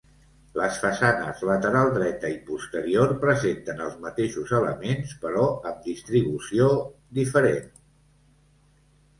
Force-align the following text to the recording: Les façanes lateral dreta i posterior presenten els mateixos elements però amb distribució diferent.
Les 0.59 0.77
façanes 0.83 1.41
lateral 1.49 1.91
dreta 1.97 2.31
i 2.37 2.37
posterior 2.47 3.13
presenten 3.25 3.83
els 3.89 3.99
mateixos 4.07 4.55
elements 4.61 5.15
però 5.27 5.45
amb 5.73 5.87
distribució 5.91 6.71
diferent. 7.21 7.71